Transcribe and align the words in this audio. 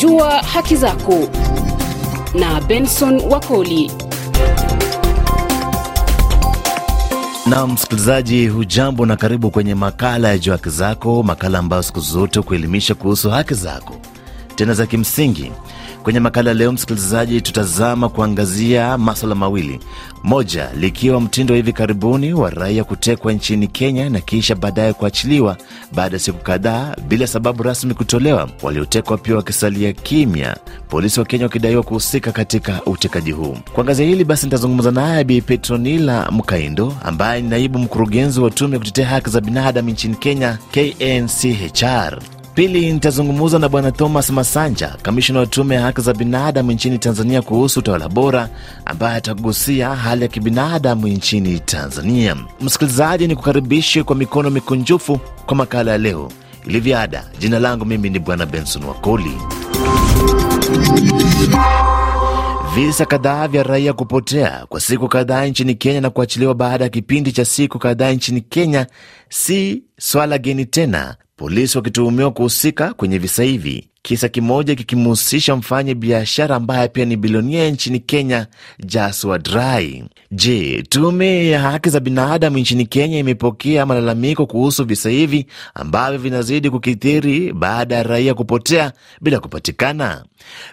Jua 0.00 0.42
haki 0.42 0.76
zako 0.76 1.28
na 2.34 2.60
Benson 2.60 3.20
Wakoli. 3.30 3.90
Na 7.46 7.66
msikilizaji, 7.66 8.48
hujambo 8.48 9.06
na 9.06 9.16
karibu 9.16 9.50
kwenye 9.50 9.74
makala 9.74 10.28
ya 10.28 10.38
Jua 10.38 10.56
Haki 10.56 10.70
Zako, 10.70 11.22
makala 11.22 11.58
ambayo 11.58 11.82
siku 11.82 12.00
zote 12.00 12.42
kuelimisha 12.42 12.94
kuhusu 12.94 13.30
haki 13.30 13.54
zako 13.54 13.96
tena 14.54 14.74
za 14.74 14.86
kimsingi. 14.86 15.52
Kwenye 16.06 16.20
makala 16.20 16.54
leo, 16.54 16.72
msikilizaji, 16.72 17.40
tutazama 17.40 18.08
kuangazia 18.08 18.98
maswala 18.98 19.34
mawili, 19.34 19.80
moja 20.22 20.70
likiwa 20.80 21.20
mtindo 21.20 21.52
wa 21.52 21.56
hivi 21.56 21.72
karibuni 21.72 22.32
wa 22.34 22.50
raia 22.50 22.84
kutekwa 22.84 23.32
nchini 23.32 23.66
Kenya 23.68 24.10
na 24.10 24.20
kisha 24.20 24.54
baadaye 24.54 24.92
kuachiliwa 24.92 25.56
baada 25.94 26.16
ya 26.16 26.20
siku 26.20 26.38
kadhaa 26.38 26.96
bila 27.08 27.26
sababu 27.26 27.62
rasmi 27.62 27.94
kutolewa, 27.94 28.48
waliotekwa 28.62 29.18
pia 29.18 29.36
wakisalia 29.36 29.92
kimya, 29.92 30.56
polisi 30.88 31.20
wa 31.20 31.26
Kenya 31.26 31.44
wakidaiwa 31.44 31.82
kuhusika 31.82 32.32
katika 32.32 32.84
utekaji 32.84 33.30
huu. 33.32 33.56
Kuangazia 33.72 34.06
hili 34.06 34.24
basi, 34.24 34.46
nitazungumza 34.46 34.90
naye 34.90 35.24
Bi 35.24 35.40
Petronila 35.40 36.30
Mkaindo 36.30 36.94
ambaye 37.04 37.42
ni 37.42 37.48
naibu 37.48 37.78
mkurugenzi 37.78 38.40
wa 38.40 38.50
tume 38.50 38.72
ya 38.72 38.78
kutetea 38.78 39.06
haki 39.08 39.30
za 39.30 39.40
binadamu 39.40 39.90
nchini 39.90 40.14
Kenya, 40.14 40.58
KNCHR. 40.70 42.18
Pili, 42.56 42.92
nitazungumza 42.92 43.58
na 43.58 43.68
Bwana 43.68 43.92
Thomas 43.92 44.30
Masanja, 44.30 44.96
kamishina 45.02 45.38
wa 45.40 45.46
tume 45.46 45.74
ya 45.74 45.80
haki 45.82 46.00
za 46.00 46.14
binadamu 46.14 46.72
nchini 46.72 46.98
Tanzania 46.98 47.42
kuhusu 47.42 47.80
utawala 47.80 48.08
bora, 48.08 48.48
ambaye 48.84 49.16
atagusia 49.16 49.94
hali 49.94 50.22
ya 50.22 50.28
kibinadamu 50.28 51.08
nchini 51.08 51.60
Tanzania. 51.60 52.36
Msikilizaji, 52.60 53.26
ni 53.26 53.36
kukaribishe 53.36 54.02
kwa 54.02 54.16
mikono 54.16 54.50
mikunjufu 54.50 55.20
kwa 55.46 55.56
makala 55.56 55.90
ya 55.92 55.98
leo. 55.98 56.32
Ilivyoada, 56.66 57.24
jina 57.38 57.58
langu 57.58 57.84
mimi 57.84 58.10
ni 58.10 58.18
Bwana 58.18 58.46
Benson 58.46 58.84
Wakoli. 58.84 59.32
Visa 62.74 63.06
kadhaa 63.06 63.48
vya 63.48 63.62
raia 63.62 63.92
kupotea 63.92 64.66
kwa 64.68 64.80
siku 64.80 65.08
kadhaa 65.08 65.44
nchini 65.46 65.74
Kenya 65.74 66.00
na 66.00 66.10
kuachiliwa 66.10 66.54
baada 66.54 66.84
ya 66.84 66.90
kipindi 66.90 67.32
cha 67.32 67.44
siku 67.44 67.78
kadhaa 67.78 68.10
nchini 68.12 68.40
Kenya 68.40 68.86
si 69.28 69.82
swala 69.98 70.38
geni 70.38 70.66
tena, 70.66 71.16
polisi 71.36 71.78
wakituhumiwa 71.78 72.30
kuhusika 72.30 72.92
kwenye 72.94 73.18
visa 73.18 73.42
hivi, 73.42 73.88
kisa 74.02 74.28
kimoja 74.28 74.74
kikimhusisha 74.74 75.56
mfanya 75.56 75.94
biashara 75.94 76.56
ambaye 76.56 76.88
pia 76.88 77.04
ni 77.04 77.16
bilionia 77.16 77.70
nchini 77.70 78.00
Kenya, 78.00 78.46
Joshua 78.84 79.38
Drai. 79.38 80.04
Je, 80.30 80.82
tume 80.88 81.48
ya 81.48 81.60
haki 81.60 81.90
za 81.90 82.00
binadamu 82.00 82.58
nchini 82.58 82.86
Kenya 82.86 83.18
imepokea 83.18 83.86
malalamiko 83.86 84.46
kuhusu 84.46 84.84
visa 84.84 85.10
hivi 85.10 85.46
ambavyo 85.74 86.18
vinazidi 86.18 86.70
kukithiri 86.70 87.52
baada 87.52 87.94
ya 87.94 88.02
raia 88.02 88.34
kupotea 88.34 88.92
bila 89.20 89.40
kupatikana? 89.40 90.24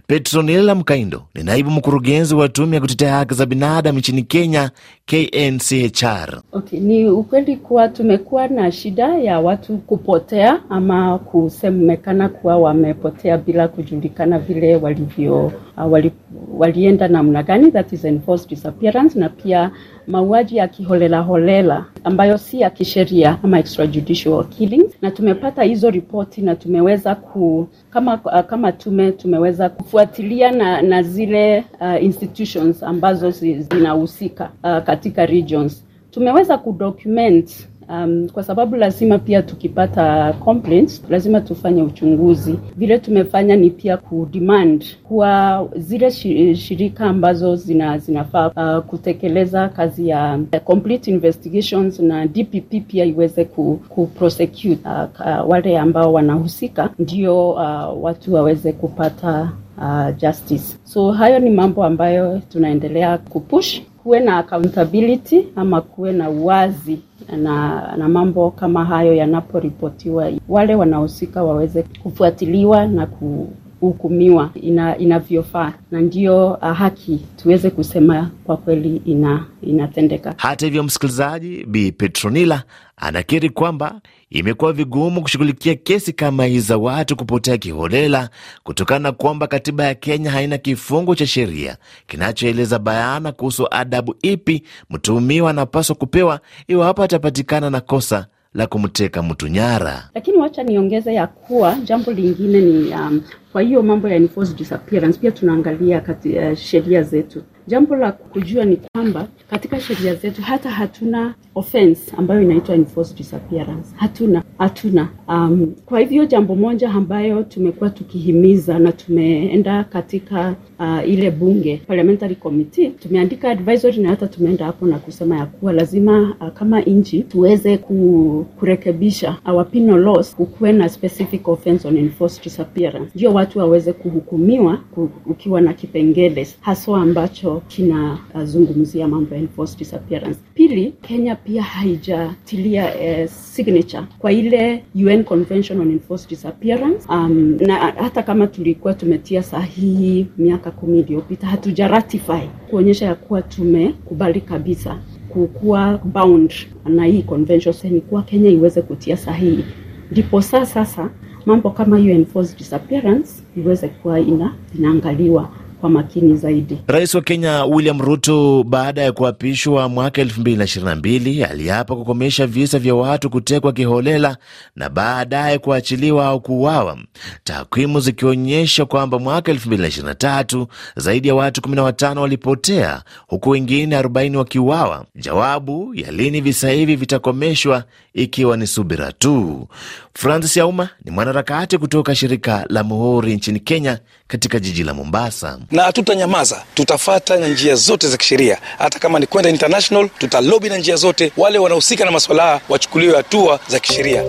Petronila 0.07 0.75
Mkaindo 0.75 1.23
ni 1.35 1.43
naibu 1.43 1.71
mkurugenzi 1.71 2.35
wa 2.35 2.49
tume 2.49 2.75
ya 2.75 2.81
kutetea 2.81 3.13
haki 3.13 3.33
za 3.33 3.45
binadamu 3.45 3.99
nchini 3.99 4.23
Kenya, 4.23 4.71
KNCHR. 5.05 6.41
Okay, 6.51 6.79
ni 6.79 7.09
ukweli 7.09 7.57
kuwa 7.57 7.87
tumekuwa 7.89 8.47
na 8.47 8.71
shida 8.71 9.17
ya 9.17 9.39
watu 9.39 9.77
kupotea 9.77 10.52
ama 10.69 11.19
kusemekana 11.19 12.29
kuwa 12.29 12.57
wamepotea 12.57 13.37
bila 13.37 13.67
kujulikana 13.67 14.39
vile 14.39 14.75
walivyo 14.75 15.45
uh, 15.77 15.91
wali, 15.91 16.11
walienda 16.57 17.07
namna 17.07 17.43
gani, 17.43 17.71
that 17.71 17.93
is 17.93 18.05
enforced 18.05 18.49
disappearance, 18.49 19.19
na 19.19 19.29
pia 19.29 19.71
mauaji 20.07 20.57
ya 20.57 20.67
kiholela 20.67 21.19
holela 21.21 21.85
ambayo 22.03 22.37
si 22.37 22.59
ya 22.61 22.69
kisheria 22.69 23.37
ama 23.43 23.59
extrajudicial 23.59 24.45
killings, 24.45 24.93
na 25.01 25.11
tumepata 25.11 25.63
hizo 25.63 25.89
ripoti 25.89 26.41
na 26.41 26.55
tumeweza 26.55 27.15
ku 27.15 27.67
kama 27.89 28.19
uh, 28.25 28.39
kama 28.39 28.71
tume 28.71 29.11
tumeweza 29.11 29.69
kufuatilia 29.69 30.51
na, 30.51 30.81
na 30.81 31.03
zile 31.03 31.63
uh, 31.81 32.03
institutions 32.03 32.83
ambazo 32.83 33.29
zinahusika 33.31 34.49
uh, 34.63 34.77
katika 34.77 35.25
regions. 35.25 35.85
Tumeweza 36.11 36.57
kudocument 36.57 37.67
Um, 37.89 38.29
kwa 38.29 38.43
sababu 38.43 38.75
lazima 38.75 39.17
pia 39.19 39.41
tukipata 39.41 40.33
complaints 40.33 41.03
lazima 41.09 41.41
tufanye 41.41 41.81
uchunguzi. 41.81 42.55
Vile 42.77 42.99
tumefanya 42.99 43.55
ni 43.55 43.69
pia 43.69 43.97
kudemand 43.97 44.85
kuwa 45.03 45.67
zile 45.75 46.11
shirika 46.55 47.05
ambazo 47.05 47.55
zina, 47.55 47.97
zinafaa 47.97 48.77
uh, 48.77 48.83
kutekeleza 48.85 49.69
kazi 49.69 50.07
ya 50.09 50.39
complete 50.63 51.11
investigations 51.11 51.99
na 51.99 52.27
DPP 52.27 52.87
pia 52.87 53.05
iweze 53.05 53.45
ku, 53.45 53.79
ku 53.89 54.07
prosecute 54.07 54.77
uh, 54.85 55.49
wale 55.49 55.77
ambao 55.77 56.13
wanahusika, 56.13 56.89
ndio 56.99 57.49
uh, 57.51 58.03
watu 58.03 58.33
waweze 58.33 58.71
kupata 58.73 59.51
uh, 59.77 60.17
justice. 60.17 60.77
So 60.83 61.11
hayo 61.11 61.39
ni 61.39 61.49
mambo 61.49 61.83
ambayo 61.83 62.41
tunaendelea 62.51 63.17
kupush 63.17 63.81
kuwe 64.03 64.19
na 64.19 64.37
accountability 64.37 65.47
ama 65.55 65.81
kuwe 65.81 66.11
na 66.11 66.29
uwazi 66.29 66.99
na, 67.37 67.81
na 67.97 68.09
mambo 68.09 68.51
kama 68.51 68.85
hayo 68.85 69.13
yanaporipotiwa, 69.13 70.31
wale 70.49 70.75
wanahusika 70.75 71.43
waweze 71.43 71.83
kufuatiliwa 71.83 72.87
na 72.87 73.05
kuhukumiwa 73.05 74.49
ina, 74.61 74.97
inavyofaa 74.97 75.73
na 75.91 76.01
ndio 76.01 76.47
uh, 76.53 76.71
haki 76.77 77.19
tuweze 77.37 77.69
kusema 77.69 78.29
kwa 78.43 78.57
kweli 78.57 79.01
ina, 79.05 79.45
inatendeka. 79.61 80.33
Hata 80.37 80.65
hivyo, 80.65 80.83
msikilizaji, 80.83 81.65
Bi 81.65 81.91
Petronila 81.91 82.63
anakiri 82.97 83.49
kwamba 83.49 84.01
imekuwa 84.33 84.73
vigumu 84.73 85.21
kushughulikia 85.21 85.75
kesi 85.75 86.13
kama 86.13 86.45
hii 86.45 86.59
za 86.59 86.77
watu 86.77 87.15
kupotea 87.15 87.57
kiholela 87.57 88.29
kutokana 88.63 88.99
na 88.99 89.11
kwamba 89.11 89.47
katiba 89.47 89.83
ya 89.83 89.95
Kenya 89.95 90.31
haina 90.31 90.57
kifungu 90.57 91.15
cha 91.15 91.27
sheria 91.27 91.77
kinachoeleza 92.07 92.79
bayana 92.79 93.31
kuhusu 93.31 93.67
adabu 93.71 94.15
ipi 94.21 94.63
mtuhumiwa 94.89 95.49
anapaswa 95.49 95.95
kupewa 95.95 96.39
iwapo 96.67 97.03
atapatikana 97.03 97.69
na 97.69 97.81
kosa 97.81 98.27
la 98.53 98.67
kumteka 98.67 99.23
mtu 99.23 99.47
nyara. 99.47 100.09
Lakini 100.15 100.37
wacha 100.37 100.63
niongeze 100.63 101.13
ya 101.13 101.27
kuwa 101.27 101.75
jambo 101.83 102.11
lingine 102.11 102.61
ni 102.61 102.87
um, 102.93 103.21
kwa 103.51 103.61
hiyo 103.61 103.81
mambo 103.83 104.09
ya 104.09 104.15
enforced 104.15 104.57
disappearance 104.57 105.19
pia 105.19 105.31
tunaangalia 105.31 106.01
kati 106.01 106.29
uh, 106.39 106.53
sheria 106.57 107.03
zetu. 107.03 107.43
Jambo 107.67 107.95
la 107.95 108.11
kujua 108.11 108.65
ni 108.65 108.77
kwamba 108.93 109.27
katika 109.49 109.79
sheria 109.79 110.15
zetu 110.15 110.41
hata 110.41 110.69
hatuna 110.69 111.33
offense 111.55 112.11
ambayo 112.17 112.41
inaitwa 112.41 112.75
enforced 112.75 113.17
disappearance. 113.17 113.89
Hatuna, 113.95 114.43
hatuna. 114.57 115.09
Um, 115.27 115.73
kwa 115.85 115.99
hivyo 115.99 116.25
jambo 116.25 116.55
moja 116.55 116.91
ambayo 116.91 117.43
tumekuwa 117.43 117.89
tukihimiza 117.89 118.79
na 118.79 118.91
tumeenda 118.91 119.83
katika 119.83 120.55
uh, 120.83 121.09
ile 121.09 121.31
bunge 121.31 121.81
parliamentary 121.87 122.35
committee, 122.35 122.89
tumeandika 122.89 123.49
advisory 123.49 123.97
na 123.97 124.09
hata 124.09 124.27
tumeenda 124.27 124.65
hapo 124.65 124.85
na 124.87 124.99
kusema 124.99 125.37
ya 125.37 125.45
kuwa 125.45 125.73
lazima 125.73 126.35
uh, 126.41 126.47
kama 126.49 126.81
nchi 126.81 127.19
tuweze 127.21 127.77
ku, 127.77 128.45
kurekebisha 128.59 129.37
our 129.45 129.69
penal 129.71 129.99
laws, 130.01 130.35
kukuwe 130.35 130.71
na 130.71 130.89
specific 130.89 131.47
offense 131.47 131.87
on 131.87 131.97
enforced 131.97 132.43
disappearance, 132.43 133.11
ndio 133.15 133.33
watu 133.33 133.59
waweze 133.59 133.93
kuhukumiwa 133.93 134.79
ukiwa 135.25 135.61
na 135.61 135.73
kipengele 135.73 136.47
haswa 136.61 137.01
ambacho 137.01 137.61
kinazungumzia 137.67 139.05
uh, 139.05 139.11
mambo 139.11 139.35
ya 139.35 139.41
enforced 139.41 139.79
disappearance. 139.79 140.39
Pili, 140.53 140.93
Kenya 141.01 141.35
pia 141.35 141.63
haijatilia 141.63 142.85
uh, 142.85 143.29
signature 143.31 144.03
kwa 144.19 144.31
ile 144.31 144.83
UN 144.95 145.23
Convention 145.23 145.79
on 145.81 145.91
Enforced 145.91 146.29
Disappearance. 146.29 147.05
Um, 147.09 147.57
na 147.61 147.75
hata 147.75 148.23
kama 148.23 148.47
tulikuwa 148.47 148.93
tumetia 148.93 149.43
sahihi 149.43 150.27
miaka 150.37 150.71
kumi 150.73 150.99
iliyopita 150.99 151.47
hatuja 151.47 151.87
ratify 151.87 152.47
kuonyesha 152.69 153.05
ya 153.05 153.15
kuwa 153.15 153.41
tumekubali 153.41 154.41
kabisa 154.41 154.97
kukuwa 155.29 155.97
bound 155.97 156.53
na 156.85 157.05
hii 157.05 157.21
convention, 157.21 157.75
ni 157.83 158.01
kuwa 158.01 158.23
Kenya 158.23 158.49
iweze 158.49 158.81
kutia 158.81 159.17
sahihi, 159.17 159.65
ndipo 160.11 160.41
saa 160.41 160.65
sasa 160.65 161.09
mambo 161.45 161.69
kama 161.69 161.97
hiyo 161.97 162.13
enforced 162.15 162.57
disappearance 162.57 163.29
iweze 163.57 163.87
kuwa 163.87 164.19
ina, 164.19 164.53
inaangaliwa 164.79 165.49
kwa 165.83 165.89
makini 165.89 166.35
zaidi. 166.37 166.77
Rais 166.87 167.15
wa 167.15 167.21
Kenya 167.21 167.65
William 167.65 168.01
Ruto 168.01 168.63
baada 168.63 169.01
ya 169.01 169.11
kuapishwa 169.11 169.89
mwaka 169.89 170.21
elfu 170.21 170.41
mbili 170.41 170.57
na 170.57 170.63
ishirini 170.63 170.89
na 170.89 170.95
mbili 170.95 171.43
aliapa 171.43 171.95
kukomesha 171.95 172.47
visa 172.47 172.79
vya 172.79 172.95
watu 172.95 173.29
kutekwa 173.29 173.73
kiholela 173.73 174.37
na 174.75 174.89
baadaye 174.89 175.57
kuachiliwa 175.59 176.25
au 176.25 176.41
kuuawa, 176.41 176.97
takwimu 177.43 177.99
zikionyesha 177.99 178.85
kwamba 178.85 179.19
mwaka 179.19 179.51
elfu 179.51 179.67
mbili 179.67 179.81
na 179.81 179.87
ishirini 179.87 180.07
na 180.09 180.15
tatu 180.15 180.67
zaidi 180.95 181.27
ya 181.27 181.35
watu 181.35 181.61
kumi 181.61 181.75
na 181.75 181.83
watano 181.83 182.21
walipotea 182.21 183.01
huku 183.27 183.49
wengine 183.49 183.95
arobaini 183.95 184.37
wakiuawa. 184.37 185.05
Jawabu 185.15 185.95
ya 185.95 186.11
lini 186.11 186.41
visa 186.41 186.69
hivi 186.69 186.95
vitakomeshwa 186.95 187.83
ikiwa 188.13 188.57
ni 188.57 188.67
subira 188.67 189.11
tu. 189.11 189.67
Francis 190.13 190.57
Yauma 190.57 190.89
ni 191.05 191.11
mwanaharakati 191.11 191.77
kutoka 191.77 192.15
shirika 192.15 192.65
la 192.69 192.83
Muhuri 192.83 193.35
nchini 193.35 193.59
Kenya, 193.59 193.99
katika 194.33 194.59
jiji 194.59 194.83
la 194.83 194.93
Mombasa 194.93 195.57
na 195.71 195.83
hatutanyamaza, 195.83 196.63
tutafata 196.73 197.37
na 197.37 197.47
njia 197.47 197.75
zote 197.75 198.07
za 198.07 198.17
kisheria, 198.17 198.57
hata 198.77 198.99
kama 198.99 199.19
ni 199.19 199.27
kwenda 199.27 199.49
international, 199.49 200.09
tutalobi 200.17 200.69
na 200.69 200.77
njia 200.77 200.95
zote, 200.95 201.31
wale 201.37 201.57
wanaohusika 201.59 202.05
na 202.05 202.11
maswala 202.11 202.43
haya 202.43 202.61
wachukuliwe 202.69 203.15
hatua 203.15 203.59
za 203.67 203.79
kisheria. 203.79 204.23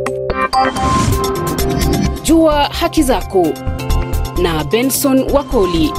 Jua 2.22 2.64
haki 2.64 3.02
zako 3.02 3.46
na 4.42 4.64
Benson 4.64 5.30
Wakoli. 5.32 5.92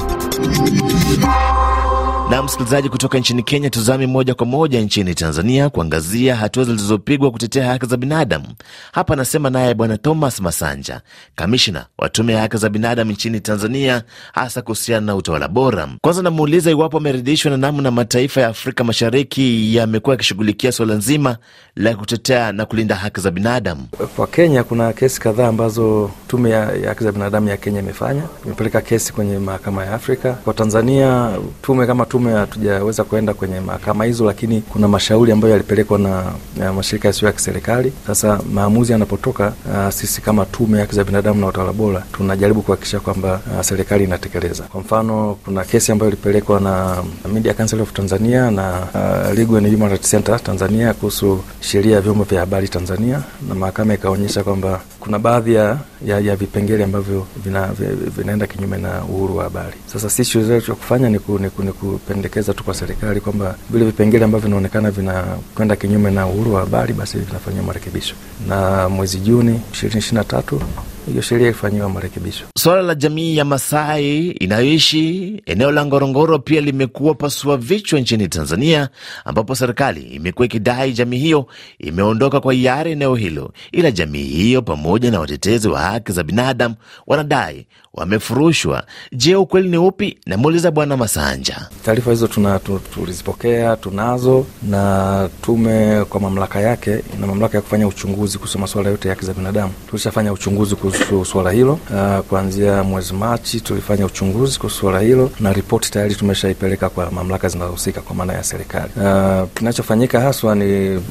Na 2.30 2.42
msikilizaji 2.42 2.88
kutoka 2.88 3.18
nchini 3.18 3.42
Kenya, 3.42 3.70
tuzame 3.70 4.06
moja 4.06 4.34
kwa 4.34 4.46
moja 4.46 4.80
nchini 4.80 5.14
Tanzania 5.14 5.70
kuangazia 5.70 6.36
hatua 6.36 6.64
zilizopigwa 6.64 7.30
kutetea 7.30 7.66
haki 7.66 7.86
za 7.86 7.96
binadamu. 7.96 8.46
Hapa 8.92 9.12
anasema 9.14 9.50
naye 9.50 9.74
Bwana 9.74 9.98
Thomas 9.98 10.40
Masanja, 10.40 11.00
kamishna 11.36 11.86
wa 11.98 12.08
tume 12.08 12.32
ya 12.32 12.40
haki 12.40 12.56
za 12.56 12.68
binadamu 12.68 13.12
nchini 13.12 13.40
Tanzania, 13.40 14.02
hasa 14.32 14.62
kuhusiana 14.62 15.06
na 15.06 15.16
utawala 15.16 15.48
bora. 15.48 15.88
Kwanza 16.00 16.22
namuuliza 16.22 16.70
iwapo 16.70 16.96
ameridhishwa 16.96 17.50
na 17.50 17.56
namna 17.56 17.90
mataifa 17.90 18.40
ya 18.40 18.48
Afrika 18.48 18.84
Mashariki 18.84 19.76
yamekuwa 19.76 20.14
yakishughulikia 20.14 20.72
suala 20.72 20.94
nzima 20.94 21.36
la 21.76 21.94
kutetea 21.94 22.52
na 22.52 22.66
kulinda 22.66 22.94
haki 22.94 23.20
za 23.20 23.30
binadamu. 23.30 23.86
Kwa 24.16 24.26
Kenya 24.26 24.64
kuna 24.64 24.92
kesi 24.92 25.20
kadhaa 25.20 25.48
ambazo 25.48 26.10
tume 26.28 26.50
ya 26.50 26.66
haki 26.88 27.04
za 27.04 27.12
binadamu 27.12 27.48
ya 27.48 27.56
Kenya 27.56 27.80
imefanya, 27.80 28.22
imepeleka 28.44 28.80
kesi 28.80 29.12
kwenye 29.12 29.38
mahakama 29.38 29.84
ya 29.84 29.92
Afrika. 29.94 30.32
Kwa 30.32 30.54
Tanzania 30.54 31.30
tume 31.62 31.86
kama 31.86 32.06
tume 32.06 32.15
hatujaweza 32.24 33.04
kuenda 33.04 33.34
kwenye 33.34 33.60
mahakama 33.60 34.04
hizo, 34.04 34.24
lakini 34.24 34.60
kuna 34.60 34.88
mashauri 34.88 35.32
ambayo 35.32 35.52
yalipelekwa 35.52 35.98
na, 35.98 36.22
ya 36.60 36.72
mashirika 36.72 37.08
yasiyo 37.08 37.26
ya 37.26 37.32
kiserikali. 37.32 37.92
Sasa 38.06 38.40
maamuzi 38.52 38.92
yanapotoka, 38.92 39.52
uh, 39.74 39.90
sisi 39.92 40.20
kama 40.20 40.44
tume 40.44 40.78
ya 40.78 40.84
haki 40.84 40.94
za 40.96 41.04
binadamu 41.04 41.40
na 41.40 41.46
utawala 41.46 41.72
bora 41.72 42.02
tunajaribu 42.12 42.62
kuhakikisha 42.62 43.00
kwamba 43.00 43.40
uh, 43.56 43.60
serikali 43.62 44.04
inatekeleza. 44.04 44.62
Kwa 44.64 44.80
mfano, 44.80 45.36
kuna 45.44 45.64
kesi 45.64 45.92
ambayo 45.92 46.12
ilipelekwa 46.12 46.60
na 46.60 46.96
Media 47.32 47.54
Council 47.54 47.80
of 47.80 47.92
Tanzania 47.92 48.50
na 48.50 48.78
uh, 48.94 49.34
Legal 49.38 49.56
and 49.56 49.72
Human 49.74 49.88
Rights 49.90 50.10
Center 50.10 50.42
Tanzania 50.42 50.94
kuhusu 50.94 51.40
sheria 51.60 51.94
ya 51.94 52.00
vyombo 52.00 52.24
vya 52.24 52.40
habari 52.40 52.68
Tanzania, 52.68 53.22
na 53.48 53.54
mahakama 53.54 53.94
ikaonyesha 53.94 54.42
kwamba 54.44 54.80
kuna 55.06 55.18
baadhi 55.18 55.54
ya, 55.54 55.78
ya, 56.06 56.18
ya 56.20 56.36
vipengele 56.36 56.84
ambavyo 56.84 57.26
vina, 57.44 57.68
vinaenda 58.16 58.46
kinyume 58.46 58.76
na 58.78 59.04
uhuru 59.04 59.36
wa 59.36 59.44
habari. 59.44 59.76
Sasa 59.86 60.10
sisi 60.10 60.60
cha 60.66 60.74
kufanya 60.74 61.08
ni, 61.08 61.18
ku, 61.18 61.38
ni, 61.38 61.50
ku, 61.50 61.62
ni 61.62 61.72
kupendekeza 61.72 62.54
tu 62.54 62.64
kwa 62.64 62.74
serikali 62.74 63.20
kwamba 63.20 63.54
vile 63.70 63.84
vipengele 63.84 64.24
ambavyo 64.24 64.46
vinaonekana 64.48 64.90
vinakwenda 64.90 65.76
kinyume 65.76 66.10
na 66.10 66.26
uhuru 66.26 66.54
wa 66.54 66.60
habari 66.60 66.92
basi 66.94 67.18
vinafanyiwa 67.18 67.64
marekebisho, 67.64 68.14
na 68.48 68.88
mwezi 68.88 69.18
Juni 69.18 69.60
ishirini 69.72 69.98
ishirini 69.98 70.18
na 70.18 70.24
tatu 70.24 70.60
hiyo 71.06 71.22
sheria 71.22 71.48
ifanyiwa 71.48 71.88
marekebisho. 71.88 72.44
Suala 72.58 72.82
la 72.82 72.94
jamii 72.94 73.36
ya 73.36 73.44
Masai 73.44 74.30
inayoishi 74.30 75.42
eneo 75.46 75.70
la 75.72 75.86
Ngorongoro 75.86 76.38
pia 76.38 76.60
limekuwa 76.60 77.14
pasua 77.14 77.56
vichwa 77.56 78.00
nchini 78.00 78.28
Tanzania, 78.28 78.88
ambapo 79.24 79.54
serikali 79.54 80.00
imekuwa 80.02 80.46
ikidai 80.46 80.92
jamii 80.92 81.18
hiyo 81.18 81.46
imeondoka 81.78 82.40
kwa 82.40 82.52
hiari 82.52 82.92
eneo 82.92 83.14
hilo, 83.14 83.52
ila 83.72 83.90
jamii 83.90 84.24
hiyo 84.24 84.62
pamoja 84.62 85.10
na 85.10 85.20
watetezi 85.20 85.68
wa 85.68 85.80
haki 85.80 86.12
za 86.12 86.22
binadamu 86.22 86.74
wanadai 87.06 87.66
wamefurushwa. 87.94 88.84
Je, 89.12 89.36
ukweli 89.36 89.68
ni 89.68 89.76
upi? 89.78 90.18
Namuuliza 90.26 90.70
Bwana 90.70 90.96
Masanja. 90.96 91.68
Taarifa 91.84 92.10
hizo 92.10 92.26
tuna, 92.28 92.58
tulizipokea 92.94 93.76
tunazo, 93.76 94.46
na 94.62 95.28
tume 95.42 96.04
kwa 96.04 96.20
mamlaka 96.20 96.60
yake 96.60 97.02
ina 97.18 97.26
mamlaka 97.26 97.58
ya 97.58 97.62
kufanya 97.62 97.86
uchunguzi 97.88 98.38
kuhusu 98.38 98.58
masuala 98.58 98.90
yote 98.90 99.08
ya 99.08 99.14
haki 99.14 99.26
za 99.26 99.34
binadamu. 99.34 99.72
Tulishafanya 99.90 100.32
uchunguzi 100.32 100.74
kuhusu 100.76 100.95
suala 101.24 101.50
hilo. 101.50 101.72
Uh, 101.90 102.18
kuanzia 102.28 102.82
mwezi 102.82 103.12
Machi 103.14 103.60
tulifanya 103.60 104.06
uchunguzi 104.06 104.58
kuhusu 104.58 104.76
suala 104.80 105.00
hilo 105.00 105.30
na 105.40 105.52
ripoti 105.52 105.90
tayari 105.90 106.14
tumeshaipeleka 106.14 106.88
kwa 106.88 107.10
mamlaka 107.10 107.48
zinazohusika 107.48 108.00
kwa 108.00 108.16
maana 108.16 108.32
ya 108.32 108.42
serikali. 108.44 108.90
Uh, 108.96 109.48
kinachofanyika 109.54 110.20
haswa 110.20 110.54
ni 110.54 110.96
uh, 110.96 111.02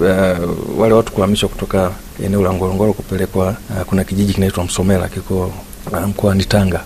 wale 0.80 0.94
watu 0.94 1.12
kuhamishwa 1.12 1.50
kutoka 1.50 1.92
eneo 2.26 2.42
la 2.42 2.54
Ngorongoro 2.54 2.94
kupelekwa 2.94 3.56
kuna 3.86 4.04
kijiji 4.04 4.34
kinaitwa 4.34 4.64
Msomela 4.64 5.08
kiko 5.08 5.52
mkoani 6.08 6.46
Tanga 6.46 6.84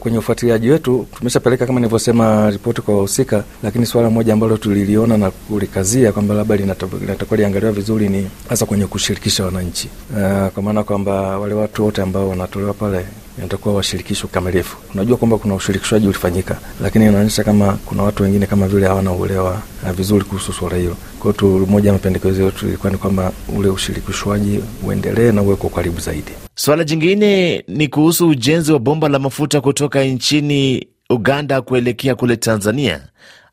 kwenye 0.00 0.18
ufuatiliaji 0.18 0.70
wetu 0.70 1.06
tumeshapeleka 1.18 1.66
kama 1.66 1.80
nilivyosema 1.80 2.50
ripoti 2.50 2.80
kwa 2.80 2.94
wahusika, 2.94 3.44
lakini 3.62 3.86
suala 3.86 4.10
moja 4.10 4.32
ambalo 4.32 4.56
tuliliona 4.56 5.16
na 5.16 5.30
kulikazia 5.30 6.12
kwamba 6.12 6.34
labda 6.34 6.56
linatakuwa 6.56 7.36
liangaliwa 7.36 7.72
vizuri 7.72 8.08
ni 8.08 8.28
hasa 8.48 8.66
kwenye 8.66 8.86
kushirikisha 8.86 9.44
wananchi. 9.44 9.88
Uh, 10.16 10.48
kwa 10.48 10.62
maana 10.62 10.84
kwamba 10.84 11.38
wale 11.38 11.54
watu 11.54 11.84
wote 11.84 12.02
ambao 12.02 12.28
wanatolewa 12.28 12.74
pale 12.74 13.06
inatakuwa 13.38 13.74
washirikishwe 13.74 14.28
kikamilifu. 14.28 14.76
Unajua 14.94 15.16
kwamba 15.16 15.38
kuna 15.38 15.54
ushirikishwaji 15.54 16.06
ulifanyika, 16.06 16.58
lakini 16.82 17.06
inaonyesha 17.06 17.44
kama 17.44 17.72
kuna 17.86 18.02
watu 18.02 18.22
wengine 18.22 18.46
kama 18.46 18.68
vile 18.68 18.86
hawana 18.86 19.12
uelewa 19.12 19.62
vizuri 19.96 20.24
kuhusu 20.24 20.52
swala 20.52 20.76
hilo. 20.76 20.96
Kwa 21.20 21.32
hiyo 21.32 21.66
moja 21.66 21.86
ya 21.88 21.92
mapendekezo 21.92 22.42
yetu 22.42 22.68
ilikuwa 22.68 22.92
ni 22.92 22.98
kwamba 22.98 23.32
ule 23.58 23.68
ushirikishwaji 23.68 24.60
uendelee 24.86 25.32
na 25.32 25.42
uwe 25.42 25.56
karibu 25.56 26.00
zaidi. 26.00 26.32
Swala 26.54 26.84
jingine 26.84 27.64
ni 27.68 27.88
kuhusu 27.88 28.28
ujenzi 28.28 28.72
wa 28.72 28.78
bomba 28.78 29.08
la 29.08 29.18
mafuta 29.18 29.60
kutoka 29.60 30.04
nchini 30.04 30.86
Uganda 31.10 31.60
kuelekea 31.62 32.14
kule 32.14 32.36
Tanzania 32.36 33.00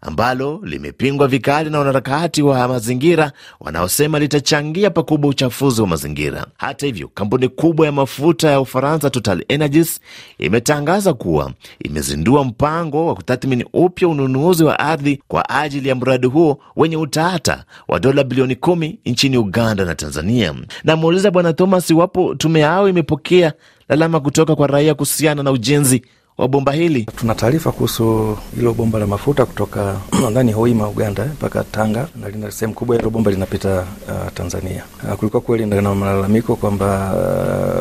ambalo 0.02 0.60
limepingwa 0.64 1.28
vikali 1.28 1.70
na 1.70 1.78
wanaharakati 1.78 2.42
wa 2.42 2.68
mazingira 2.68 3.32
wanaosema 3.60 4.20
litachangia 4.20 4.90
pakubwa 4.90 5.30
uchafuzi 5.30 5.82
wa 5.82 5.88
mazingira. 5.88 6.46
Hata 6.58 6.86
hivyo, 6.86 7.08
kampuni 7.14 7.48
kubwa 7.50 7.86
ya 7.86 7.92
mafuta 7.92 8.50
ya 8.52 8.60
Ufaransa 8.62 9.10
Total 9.10 9.46
Energies 9.48 10.00
imetangaza 10.38 11.14
kuwa 11.14 11.52
imezindua 11.84 12.44
mpango 12.44 13.06
wa 13.08 13.16
kutathmini 13.16 13.66
upya 13.74 14.08
ununuzi 14.08 14.64
wa 14.64 14.80
ardhi 14.80 15.22
kwa 15.28 15.50
ajili 15.50 15.90
ya 15.90 15.96
mradi 15.96 16.28
huo 16.28 16.60
wenye 16.76 16.98
utata 16.98 17.64
wa 17.88 18.00
dola 18.00 18.24
bilioni 18.24 18.56
kumi 18.56 19.00
nchini 19.06 19.38
Uganda 19.38 19.86
na 19.86 19.96
Tanzania. 19.96 20.54
Namuuliza 20.84 21.32
Bwana 21.32 21.54
Thomas 21.54 21.90
iwapo 21.90 22.36
tume 22.36 22.60
yao 22.60 22.90
imepokea 22.90 23.54
lalama 23.90 24.20
kutoka 24.20 24.56
kwa 24.56 24.68
raia 24.68 24.94
kuhusiana 24.94 25.44
na 25.44 25.52
ujenzi 25.52 26.02
wa 26.40 26.48
bomba 26.48 26.72
hili. 26.72 27.06
Tuna 27.16 27.36
taarifa 27.36 27.72
kuhusu 27.72 28.38
hilo 28.56 28.74
bomba 28.74 29.00
la 29.00 29.08
mafuta 29.08 29.46
kutoka 29.46 29.96
nadhani 30.24 30.52
Hoima, 30.52 30.88
Uganda 30.90 31.26
mpaka 31.26 31.64
Tanga, 31.64 32.08
na 32.22 32.30
lina 32.30 32.52
sehemu 32.52 32.74
kubwa 32.74 32.96
hilo 32.96 33.10
bomba 33.10 33.32
linapita 33.32 33.80
uh, 34.08 34.32
Tanzania. 34.34 34.84
Uh, 35.04 35.14
kulikuwa 35.14 35.42
kweli 35.42 35.66
na 35.66 35.96
malalamiko 35.96 36.56
kwamba 36.56 37.14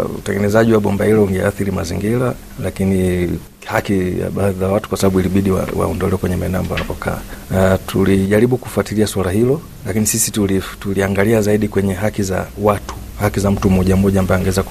uh, 0.04 0.16
utengenezaji 0.18 0.72
wa 0.72 0.80
bomba 0.80 1.04
hilo 1.04 1.24
ungeathiri 1.24 1.70
mazingira, 1.70 2.34
lakini 2.62 3.28
haki 3.66 4.20
ya 4.20 4.30
baadhi 4.30 4.62
ya 4.64 4.68
watu 4.70 4.88
kwa 4.88 4.98
sababu 4.98 5.20
ilibidi 5.20 5.50
waondolewe 5.50 6.12
wa 6.12 6.18
kwenye 6.18 6.36
maeneo 6.36 6.60
ambayo 6.60 6.74
wanapokaa. 6.74 7.18
Uh, 7.50 7.80
tulijaribu 7.86 8.56
kufuatilia 8.56 9.06
suala 9.06 9.30
hilo, 9.30 9.60
lakini 9.86 10.06
sisi 10.06 10.30
tuli, 10.30 10.62
tuliangalia 10.80 11.42
zaidi 11.42 11.68
kwenye 11.68 11.94
haki 11.94 12.22
za 12.22 12.46
watu 12.62 12.94
haki 13.20 13.40
za 13.40 13.50
mtu 13.50 13.70
mmoja 13.70 13.96
mmoja 13.96 14.20
ambaye 14.20 14.36
angeweza 14.40 14.62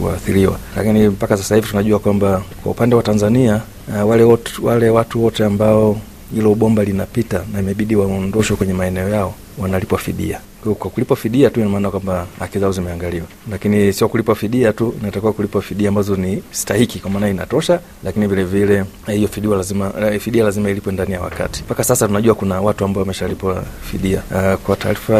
kuathiriwa 0.00 0.52
ku, 0.52 0.58
lakini 0.76 1.08
mpaka 1.08 1.36
sasa 1.36 1.54
hivi 1.54 1.68
tunajua 1.68 1.98
kwamba 1.98 2.42
kwa 2.62 2.72
upande 2.72 2.96
wa 2.96 3.02
Tanzania 3.02 3.60
uh, 3.88 4.10
wale, 4.10 4.22
wot, 4.24 4.50
wale 4.62 4.90
watu 4.90 5.24
wote 5.24 5.44
ambao 5.44 5.98
hilo 6.34 6.54
bomba 6.54 6.84
linapita 6.84 7.42
na 7.52 7.60
imebidi 7.60 7.96
waondoshwe 7.96 8.56
kwenye 8.56 8.72
maeneo 8.72 9.08
yao 9.08 9.34
wanalipwa 9.58 9.98
fidia. 9.98 10.40
Kwa 10.64 10.90
kulipwa 10.90 11.16
fidia 11.16 11.50
tu 11.50 11.60
inamaana 11.60 11.90
kwamba 11.90 12.26
haki 12.38 12.58
zao 12.58 12.72
zimeangaliwa, 12.72 13.26
lakini 13.50 13.92
sio 13.92 14.08
kulipa 14.08 14.34
fidia 14.34 14.72
tu, 14.72 14.94
inatakiwa 15.02 15.32
kulipa 15.32 15.60
fidia 15.60 15.88
ambazo 15.88 16.16
ni 16.16 16.42
stahiki, 16.50 16.98
kwa 16.98 17.10
maana 17.10 17.28
inatosha, 17.28 17.80
lakini 18.04 18.26
vile 18.26 18.44
vile 18.44 18.84
hiyo 19.06 19.28
fidia 19.28 19.56
lazima 19.56 19.92
fidia 20.20 20.44
lazima 20.44 20.70
ilipwe 20.70 20.92
ndani 20.92 21.12
ya 21.12 21.20
wakati. 21.20 21.62
Mpaka 21.62 21.84
sasa 21.84 22.06
tunajua 22.06 22.34
kuna 22.34 22.60
watu 22.60 22.84
ambao 22.84 23.00
wameshalipwa 23.02 23.64
fidia. 23.90 24.22
Uh, 24.30 24.54
kwa 24.60 24.76
taarifa 24.76 25.14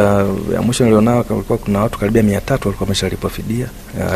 ya 0.54 0.62
mwisho 0.62 0.84
nilionao 0.84 1.24
kulikuwa 1.24 1.58
kuna 1.58 1.80
watu 1.80 1.98
karibia 1.98 2.22
mia 2.22 2.40
tatu 2.40 2.68
walikuwa 2.68 2.86
wameshalipwa 2.86 3.30
fidia 3.30 3.68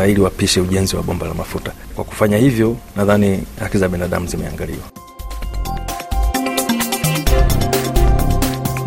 ili 0.07 0.21
wapishe 0.21 0.61
ujenzi 0.61 0.95
wa 0.95 1.03
bomba 1.03 1.27
la 1.27 1.33
mafuta. 1.33 1.71
Kwa 1.95 2.03
kufanya 2.03 2.37
hivyo, 2.37 2.77
nadhani 2.95 3.43
haki 3.59 3.77
za 3.77 3.89
binadamu 3.89 4.27
zimeangaliwa. 4.27 5.02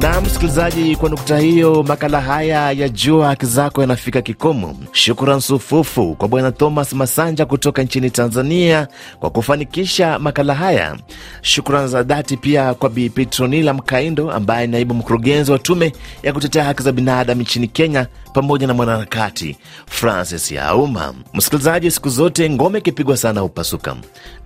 Na 0.00 0.21
msikilizaji, 0.21 0.97
kwa 0.97 1.09
nukta 1.11 1.38
hiyo, 1.38 1.83
makala 1.83 2.21
haya 2.21 2.73
ya 2.73 2.88
Jua 2.88 3.26
Haki 3.26 3.47
Zako 3.47 3.81
yanafika 3.81 4.23
kikomo. 4.23 4.76
Shukran 4.93 5.41
sufufu 5.41 6.15
kwa 6.15 6.29
Bwana 6.29 6.53
Thomas 6.53 6.93
Masanja 6.93 7.47
kutoka 7.47 7.83
nchini 7.83 8.11
Tanzania 8.11 8.88
kwa 9.21 9.31
kufanikisha 9.31 10.19
makala 10.19 10.55
haya. 10.55 10.97
Shukran 11.43 11.88
za 11.88 12.03
dhati 12.03 12.37
pia 12.37 12.75
kwa 12.75 12.91
Bi 12.91 13.11
Petronila 13.11 13.75
Mkaindo 13.75 14.31
ambaye 14.33 14.67
naibu 14.67 14.95
mkurugenzi 14.95 15.53
wa 15.53 15.59
tume 15.59 15.93
ya 16.23 16.33
kutetea 16.33 16.65
haki 16.65 16.83
za 16.83 16.93
binadamu 16.93 17.43
nchini 17.43 17.69
Kenya, 17.69 18.07
pamoja 18.33 18.67
na 18.67 18.75
mwanaharakati 18.75 19.57
Francis 19.87 20.53
Yauma. 20.53 21.15
Msikilizaji, 21.35 21.91
siku 21.91 22.09
zote 22.09 22.50
ngome 22.50 22.79
ikipigwa 22.79 23.17
sana 23.17 23.41
hupasuka. 23.41 23.97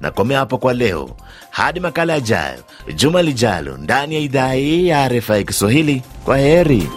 Nakomea 0.00 0.38
hapo 0.38 0.58
kwa 0.58 0.74
leo, 0.74 1.10
hadi 1.50 1.80
makala 1.80 2.12
yajayo 2.12 2.58
juma 2.96 3.22
lijalo 3.22 3.76
ndani 3.76 4.14
ya 4.14 4.20
idhaa 4.20 4.52
hii 4.52 4.86
ya 4.88 5.08
RFI 5.08 5.44
Kiswahili. 5.50 6.02
Kwa 6.24 6.38
heri. 6.38 6.88